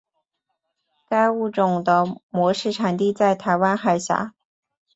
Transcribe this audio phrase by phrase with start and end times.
[1.09, 4.33] 该物种的模式产地在台湾海峡。